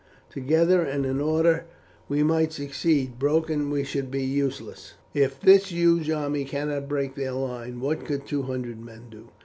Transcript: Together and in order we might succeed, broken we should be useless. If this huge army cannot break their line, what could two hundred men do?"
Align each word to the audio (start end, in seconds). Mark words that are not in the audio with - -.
Together 0.31 0.81
and 0.81 1.05
in 1.05 1.21
order 1.21 1.65
we 2.09 2.23
might 2.23 2.51
succeed, 2.51 3.19
broken 3.19 3.69
we 3.69 3.83
should 3.83 4.09
be 4.09 4.23
useless. 4.23 4.95
If 5.13 5.39
this 5.39 5.67
huge 5.67 6.09
army 6.09 6.43
cannot 6.43 6.89
break 6.89 7.13
their 7.13 7.33
line, 7.33 7.79
what 7.79 8.03
could 8.03 8.25
two 8.25 8.41
hundred 8.41 8.83
men 8.83 9.09
do?" 9.11 9.27